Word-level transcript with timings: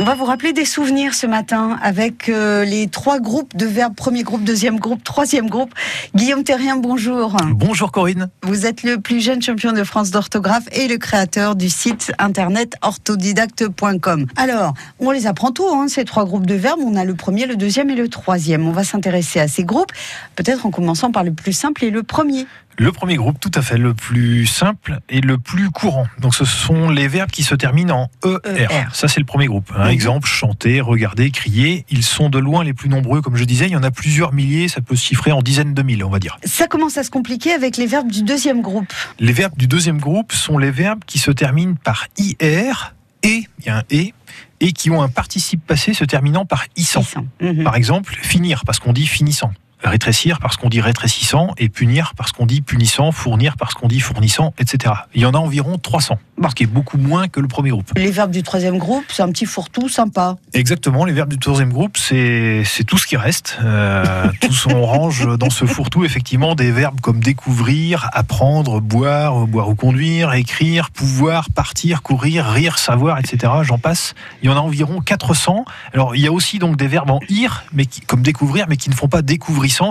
On 0.00 0.02
va 0.02 0.16
vous 0.16 0.24
rappeler 0.24 0.52
des 0.52 0.64
souvenirs 0.64 1.14
ce 1.14 1.24
matin 1.24 1.78
avec 1.80 2.28
euh, 2.28 2.64
les 2.64 2.88
trois 2.88 3.20
groupes 3.20 3.56
de 3.56 3.64
verbes, 3.64 3.94
premier 3.94 4.24
groupe, 4.24 4.42
deuxième 4.42 4.80
groupe, 4.80 5.04
troisième 5.04 5.48
groupe. 5.48 5.72
Guillaume 6.16 6.42
Terrien, 6.42 6.74
bonjour. 6.74 7.36
Bonjour 7.52 7.92
Corinne. 7.92 8.28
Vous 8.42 8.66
êtes 8.66 8.82
le 8.82 8.98
plus 8.98 9.20
jeune 9.20 9.40
champion 9.40 9.70
de 9.70 9.84
France 9.84 10.10
d'orthographe 10.10 10.64
et 10.72 10.88
le 10.88 10.98
créateur 10.98 11.54
du 11.54 11.70
site 11.70 12.10
internet 12.18 12.74
orthodidacte.com. 12.82 14.26
Alors, 14.34 14.74
on 14.98 15.12
les 15.12 15.28
apprend 15.28 15.52
tous, 15.52 15.72
hein, 15.72 15.86
ces 15.86 16.04
trois 16.04 16.24
groupes 16.24 16.46
de 16.46 16.54
verbes. 16.54 16.80
On 16.84 16.96
a 16.96 17.04
le 17.04 17.14
premier, 17.14 17.46
le 17.46 17.54
deuxième 17.54 17.88
et 17.88 17.94
le 17.94 18.08
troisième. 18.08 18.66
On 18.66 18.72
va 18.72 18.82
s'intéresser 18.82 19.38
à 19.38 19.46
ces 19.46 19.62
groupes, 19.62 19.92
peut-être 20.34 20.66
en 20.66 20.72
commençant 20.72 21.12
par 21.12 21.22
le 21.22 21.32
plus 21.32 21.52
simple 21.52 21.84
et 21.84 21.90
le 21.90 22.02
premier. 22.02 22.46
Le 22.76 22.90
premier 22.90 23.16
groupe, 23.16 23.38
tout 23.38 23.50
à 23.54 23.62
fait, 23.62 23.78
le 23.78 23.94
plus 23.94 24.46
simple 24.46 24.98
et 25.08 25.20
le 25.20 25.38
plus 25.38 25.70
courant. 25.70 26.06
Donc, 26.18 26.34
ce 26.34 26.44
sont 26.44 26.90
les 26.90 27.06
verbes 27.08 27.30
qui 27.30 27.44
se 27.44 27.54
terminent 27.54 28.08
en 28.24 28.28
ER. 28.28 28.66
ER. 28.70 28.84
Ça, 28.92 29.06
c'est 29.06 29.20
le 29.20 29.26
premier 29.26 29.46
groupe. 29.46 29.72
Un 29.76 29.88
exemple, 29.88 30.28
chanter, 30.28 30.80
regarder, 30.80 31.30
crier. 31.30 31.84
Ils 31.88 32.02
sont 32.02 32.30
de 32.30 32.38
loin 32.38 32.64
les 32.64 32.74
plus 32.74 32.88
nombreux, 32.88 33.22
comme 33.22 33.36
je 33.36 33.44
disais. 33.44 33.66
Il 33.66 33.72
y 33.72 33.76
en 33.76 33.82
a 33.82 33.90
plusieurs 33.90 34.32
milliers. 34.32 34.68
Ça 34.68 34.80
peut 34.80 34.96
se 34.96 35.04
chiffrer 35.04 35.30
en 35.30 35.42
dizaines 35.42 35.74
de 35.74 35.82
mille, 35.82 36.04
on 36.04 36.10
va 36.10 36.18
dire. 36.18 36.38
Ça 36.44 36.66
commence 36.66 36.98
à 36.98 37.04
se 37.04 37.10
compliquer 37.10 37.52
avec 37.52 37.76
les 37.76 37.86
verbes 37.86 38.10
du 38.10 38.22
deuxième 38.22 38.60
groupe. 38.60 38.92
Les 39.20 39.32
verbes 39.32 39.56
du 39.56 39.66
deuxième 39.66 39.98
groupe 39.98 40.32
sont 40.32 40.58
les 40.58 40.70
verbes 40.70 41.04
qui 41.06 41.18
se 41.18 41.30
terminent 41.30 41.76
par 41.82 42.06
IR 42.18 42.94
et, 43.22 43.46
il 43.60 43.66
y 43.66 43.68
a 43.70 43.78
un 43.78 43.82
et, 43.90 44.12
et 44.60 44.72
qui 44.72 44.90
ont 44.90 45.02
un 45.02 45.08
participe 45.08 45.64
passé 45.66 45.94
se 45.94 46.04
terminant 46.04 46.44
par 46.44 46.64
issant. 46.76 47.04
Mhm. 47.40 47.64
Par 47.64 47.76
exemple, 47.76 48.14
finir 48.20 48.62
parce 48.66 48.78
qu'on 48.78 48.92
dit 48.92 49.06
finissant. 49.06 49.52
Rétrécir 49.84 50.38
parce 50.40 50.56
qu'on 50.56 50.68
dit 50.68 50.80
rétrécissant 50.80 51.52
et 51.58 51.68
punir 51.68 52.14
parce 52.16 52.32
qu'on 52.32 52.46
dit 52.46 52.62
punissant, 52.62 53.12
fournir 53.12 53.56
parce 53.56 53.74
qu'on 53.74 53.88
dit 53.88 54.00
fournissant, 54.00 54.54
etc. 54.58 54.94
Il 55.14 55.20
y 55.20 55.26
en 55.26 55.34
a 55.34 55.38
environ 55.38 55.78
300, 55.78 56.18
ce 56.48 56.54
qui 56.54 56.64
est 56.64 56.66
beaucoup 56.66 56.98
moins 56.98 57.28
que 57.28 57.40
le 57.40 57.48
premier 57.48 57.70
groupe. 57.70 57.90
Les 57.96 58.10
verbes 58.10 58.30
du 58.30 58.42
troisième 58.42 58.78
groupe, 58.78 59.04
c'est 59.08 59.22
un 59.22 59.30
petit 59.30 59.46
fourre-tout 59.46 59.88
sympa. 59.88 60.36
Exactement, 60.52 61.04
les 61.04 61.12
verbes 61.12 61.30
du 61.30 61.38
troisième 61.38 61.72
groupe, 61.72 61.96
c'est 61.98 62.64
tout 62.86 62.98
ce 62.98 63.06
qui 63.06 63.16
reste. 63.16 63.58
Euh, 63.62 64.30
on 64.70 64.86
range 64.86 65.36
dans 65.38 65.50
ce 65.50 65.66
fourre-tout 65.66 66.04
effectivement 66.04 66.54
des 66.54 66.70
verbes 66.70 67.00
comme 67.00 67.20
découvrir, 67.20 68.08
apprendre, 68.12 68.80
boire, 68.80 69.46
boire 69.46 69.68
ou 69.68 69.74
conduire, 69.74 70.32
écrire, 70.34 70.90
pouvoir, 70.90 71.50
partir, 71.50 72.02
courir, 72.02 72.46
rire, 72.46 72.78
savoir, 72.78 73.18
etc. 73.18 73.52
J'en 73.62 73.78
passe. 73.78 74.14
Il 74.42 74.48
y 74.48 74.52
en 74.52 74.56
a 74.56 74.60
environ 74.60 75.00
400. 75.00 75.64
Alors 75.92 76.16
il 76.16 76.22
y 76.22 76.26
a 76.26 76.32
aussi 76.32 76.58
donc 76.58 76.76
des 76.76 76.88
verbes 76.88 77.10
en 77.10 77.20
ir, 77.28 77.64
mais 77.72 77.86
qui, 77.86 78.00
comme 78.00 78.22
découvrir, 78.22 78.66
mais 78.68 78.76
qui 78.76 78.90
ne 78.90 78.94
font 78.94 79.08
pas 79.08 79.22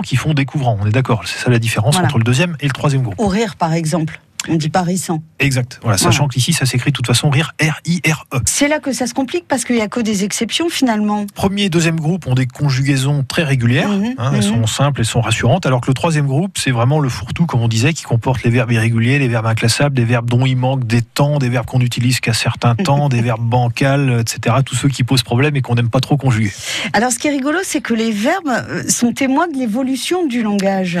qui 0.02 0.16
font 0.16 0.34
découvrant. 0.34 0.76
On 0.80 0.86
est 0.86 0.90
d'accord. 0.92 1.22
C'est 1.26 1.38
ça 1.38 1.50
la 1.50 1.58
différence 1.58 1.94
Voilà. 1.94 2.08
entre 2.08 2.18
le 2.18 2.24
deuxième 2.24 2.56
et 2.60 2.66
le 2.66 2.72
troisième 2.72 3.02
groupe. 3.02 3.14
Au 3.18 3.28
rire, 3.28 3.56
par 3.56 3.72
exemple. 3.72 4.20
On 4.48 4.56
dit 4.56 4.68
pas 4.68 4.82
rissant. 4.82 5.22
Exact. 5.38 5.78
Voilà, 5.82 5.98
sachant 5.98 6.28
qu'ici 6.28 6.52
ça 6.52 6.66
s'écrit 6.66 6.90
de 6.90 6.96
toute 6.96 7.06
façon 7.06 7.30
rire 7.30 7.52
R-I-R-E. 7.60 8.38
C'est 8.46 8.68
là 8.68 8.78
que 8.78 8.92
ça 8.92 9.06
se 9.06 9.14
complique 9.14 9.46
parce 9.48 9.64
qu'il 9.64 9.76
n'y 9.76 9.82
a 9.82 9.88
que 9.88 10.00
des 10.00 10.24
exceptions 10.24 10.68
finalement. 10.68 11.26
Premier 11.34 11.64
et 11.64 11.68
deuxième 11.70 11.98
groupe 11.98 12.26
ont 12.26 12.34
des 12.34 12.46
conjugaisons 12.46 13.24
très 13.26 13.42
régulières. 13.42 13.88
Mhm, 13.88 14.14
hein, 14.18 14.30
mhm. 14.30 14.36
Elles 14.36 14.42
sont 14.42 14.66
simples, 14.66 15.00
elles 15.00 15.06
sont 15.06 15.20
rassurantes. 15.20 15.66
Alors 15.66 15.80
que 15.80 15.88
le 15.88 15.94
troisième 15.94 16.26
groupe, 16.26 16.58
c'est 16.58 16.70
vraiment 16.70 17.00
le 17.00 17.08
fourre-tout, 17.08 17.46
comme 17.46 17.60
on 17.60 17.68
disait, 17.68 17.92
qui 17.92 18.04
comporte 18.04 18.42
les 18.42 18.50
verbes 18.50 18.72
irréguliers, 18.72 19.18
les 19.18 19.28
verbes 19.28 19.46
inclassables, 19.46 19.94
des 19.94 20.04
verbes 20.04 20.28
dont 20.28 20.46
il 20.46 20.56
manque 20.56 20.86
des 20.86 21.02
temps, 21.02 21.38
des 21.38 21.48
verbes 21.48 21.66
qu'on 21.66 21.78
n'utilise 21.78 22.20
qu'à 22.20 22.34
certains 22.34 22.74
temps, 22.74 23.08
des 23.08 23.22
verbes 23.22 23.44
bancals, 23.44 24.20
etc. 24.20 24.56
Tous 24.64 24.74
ceux 24.74 24.88
qui 24.88 25.04
posent 25.04 25.22
problème 25.22 25.56
et 25.56 25.62
qu'on 25.62 25.74
n'aime 25.74 25.90
pas 25.90 26.00
trop 26.00 26.16
conjuguer. 26.16 26.52
Alors 26.92 27.12
ce 27.12 27.18
qui 27.18 27.28
est 27.28 27.32
rigolo, 27.32 27.58
c'est 27.62 27.80
que 27.80 27.94
les 27.94 28.12
verbes 28.12 28.48
euh, 28.48 28.82
sont 28.88 29.12
témoins 29.12 29.48
de 29.48 29.58
l'évolution 29.58 30.26
du 30.26 30.42
langage. 30.42 30.98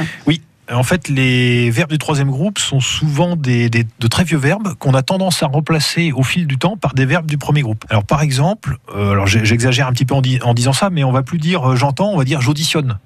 En 0.72 0.82
fait, 0.82 1.08
les 1.08 1.70
verbes 1.70 1.90
du 1.90 1.98
troisième 1.98 2.30
groupe 2.30 2.58
sont 2.58 2.80
souvent 2.80 3.36
des, 3.36 3.68
de 3.68 4.06
très 4.08 4.24
vieux 4.24 4.38
verbes 4.38 4.74
qu'on 4.78 4.94
a 4.94 5.02
tendance 5.02 5.42
à 5.42 5.46
remplacer 5.46 6.12
au 6.12 6.22
fil 6.22 6.46
du 6.46 6.56
temps 6.56 6.76
par 6.78 6.94
des 6.94 7.04
verbes 7.04 7.26
du 7.26 7.36
premier 7.36 7.60
groupe. 7.60 7.84
Alors, 7.90 8.04
par 8.04 8.22
exemple, 8.22 8.78
euh, 8.94 9.10
alors 9.12 9.26
j'exagère 9.26 9.86
un 9.88 9.92
petit 9.92 10.06
peu 10.06 10.14
en, 10.14 10.22
di- 10.22 10.40
en 10.42 10.54
disant 10.54 10.72
ça, 10.72 10.88
mais 10.90 11.04
on 11.04 11.12
va 11.12 11.22
plus 11.22 11.38
dire 11.38 11.72
euh, 11.72 11.76
j'entends, 11.76 12.10
on 12.12 12.16
va 12.16 12.24
dire 12.24 12.40
j'auditionne. 12.40 12.98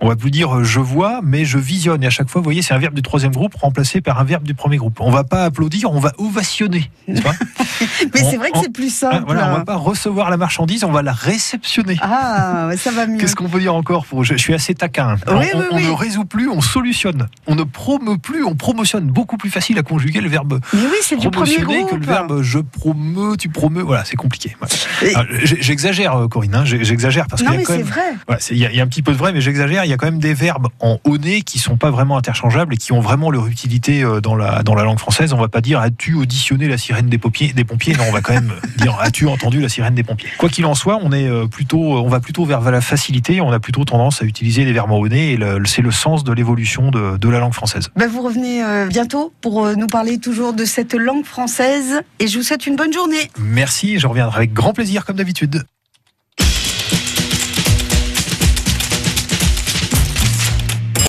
On 0.00 0.08
va 0.08 0.16
plus 0.16 0.30
dire 0.30 0.54
euh, 0.58 0.64
je 0.64 0.80
vois, 0.80 1.20
mais 1.22 1.44
je 1.44 1.56
visionne. 1.58 2.02
Et 2.02 2.06
à 2.06 2.10
chaque 2.10 2.28
fois, 2.28 2.40
vous 2.40 2.44
voyez, 2.44 2.62
c'est 2.62 2.74
un 2.74 2.78
verbe 2.78 2.94
du 2.94 3.02
troisième 3.02 3.32
groupe 3.32 3.54
remplacé 3.54 4.00
par 4.00 4.18
un 4.20 4.24
verbe 4.24 4.44
du 4.44 4.54
premier 4.54 4.76
groupe. 4.76 5.00
On 5.00 5.10
va 5.10 5.24
pas 5.24 5.44
applaudir, 5.44 5.90
on 5.92 6.00
va 6.00 6.12
ovationner. 6.18 6.90
pas? 7.22 7.32
Mais 8.14 8.20
c'est 8.30 8.36
vrai 8.36 8.50
que 8.50 8.58
c'est 8.62 8.72
plus 8.72 8.88
Ah, 9.04 9.10
simple. 9.12 9.24
voilà, 9.26 9.50
on 9.52 9.58
va 9.58 9.64
pas 9.64 9.76
recevoir 9.76 10.30
la 10.30 10.36
marchandise, 10.36 10.84
on 10.84 10.90
va 10.92 11.02
la 11.02 11.12
réceptionner. 11.12 11.96
Ah, 12.02 12.70
ça 12.76 12.90
va 12.90 13.06
mieux. 13.06 13.18
Qu'est-ce 13.18 13.36
qu'on 13.36 13.48
peut 13.48 13.60
dire 13.60 13.74
encore 13.74 14.04
pour... 14.06 14.24
je, 14.24 14.34
je 14.34 14.38
suis 14.38 14.54
assez 14.54 14.74
taquin. 14.74 15.16
Oui, 15.28 15.34
on 15.54 15.58
oui, 15.58 15.64
on 15.72 15.76
oui. 15.76 15.84
ne 15.86 15.90
résout 15.90 16.24
plus, 16.24 16.48
on 16.48 16.60
solutionne. 16.60 17.28
On 17.46 17.54
ne 17.54 17.62
promeut 17.64 18.18
plus, 18.18 18.44
on 18.44 18.54
promotionne. 18.54 19.06
Beaucoup 19.06 19.36
plus 19.36 19.50
facile 19.50 19.78
à 19.78 19.82
conjuguer 19.82 20.20
le 20.20 20.28
verbe 20.28 20.60
Mais 20.72 20.80
oui, 20.82 20.96
c'est 21.02 21.16
du 21.16 21.30
premier 21.30 21.58
groupe. 21.58 21.90
que 21.90 21.96
le 21.96 22.04
verbe 22.06 22.42
je 22.42 22.58
promeux, 22.58 23.36
tu 23.36 23.48
promeux. 23.48 23.82
Voilà, 23.82 24.04
c'est 24.04 24.16
compliqué. 24.16 24.56
Voilà. 24.60 25.18
Alors, 25.20 25.38
J'exagère, 25.44 26.14
euh, 26.16 26.28
Corinne, 26.28 26.54
hein, 26.54 26.64
j'exagère 26.64 27.26
parce 27.28 27.42
Non 27.42 27.50
qu'il 27.52 27.60
y 27.60 27.62
a 27.62 27.66
quand 27.66 27.72
c'est 27.74 27.78
même. 27.84 28.18
voilà, 28.26 28.40
Il 28.50 28.56
y, 28.58 28.66
a- 28.66 28.70
il 28.70 28.76
y 28.76 28.80
a 28.80 28.84
un 28.84 28.86
petit 28.88 29.02
peu 29.02 29.12
de 29.12 29.16
vrai, 29.16 29.32
mais 29.32 29.40
j'exagère. 29.40 29.84
Il 29.84 29.90
y 29.90 29.92
a 29.92 29.96
quand 29.96 30.06
même 30.06 30.18
des 30.20 30.34
verbes 30.34 30.68
en 30.80 30.98
oné 31.04 31.42
qui 31.42 31.58
sont 31.58 31.76
pas 31.76 31.90
vraiment 31.90 32.16
interchangeables 32.16 32.74
et 32.74 32.76
qui 32.76 32.92
ont 32.92 33.00
vraiment 33.00 33.30
leur 33.30 33.46
utilité 33.46 34.02
euh, 34.02 34.20
dans 34.20 34.34
la, 34.36 34.62
dans 34.62 34.74
la 34.74 34.82
langue 34.84 34.98
française. 34.98 35.32
On 35.32 35.38
va 35.38 35.48
pas 35.48 35.60
dire 35.60 35.80
as-tu 35.80 36.14
auditionné 36.14 36.68
la 36.68 36.78
sirène 36.78 37.08
des 37.08 37.18
pompiers, 37.18 37.52
des 37.52 37.64
pompiers 37.68 37.94
Non, 37.94 38.04
on 38.08 38.12
va 38.12 38.20
quand 38.20 38.32
même 38.32 38.52
dire 38.78 38.98
as-tu 39.00 39.26
entendu 39.26 39.60
la 39.60 39.68
sirène 39.68 39.94
des 39.94 40.02
pompiers? 40.02 40.28
Quoi 40.38 40.48
qu'il 40.48 40.66
en 40.66 40.74
soit, 40.74 40.98
on 41.00 41.12
est 41.12 41.28
euh, 41.28 41.46
plutôt, 41.46 41.78
on 41.78 42.08
va 42.08 42.18
plutôt 42.18 42.44
vers 42.44 42.60
la 42.60 42.80
facilité. 42.80 43.40
On 43.40 43.52
a 43.52 43.60
plutôt 43.60 43.84
tendance 43.84 44.22
à 44.22 44.24
utiliser 44.24 44.64
les 44.64 44.72
verbes 44.72 44.90
oné 44.90 45.32
et 45.32 45.38
c'est 45.66 45.82
le 45.82 45.90
sens 45.90 46.24
de 46.24 46.32
l'évolution 46.32 46.90
de, 46.90 47.16
de 47.16 47.28
la 47.28 47.38
langue 47.38 47.52
française. 47.52 47.90
Ben, 47.96 48.08
vous 48.08 48.22
revenez 48.22 48.64
euh, 48.64 48.86
bientôt 48.86 49.32
pour 49.40 49.64
euh, 49.64 49.74
nous 49.74 49.86
parler 49.86 50.18
toujours 50.18 50.52
de 50.52 50.64
cette 50.64 50.94
langue 50.94 51.24
française 51.24 52.00
et 52.18 52.26
je 52.26 52.38
vous 52.38 52.44
souhaite 52.44 52.66
une 52.66 52.76
bonne 52.76 52.92
journée. 52.92 53.30
Merci, 53.38 53.98
je 53.98 54.06
reviendrai 54.06 54.38
avec 54.38 54.52
grand 54.52 54.72
plaisir 54.72 55.04
comme 55.04 55.16
d'habitude. 55.16 55.64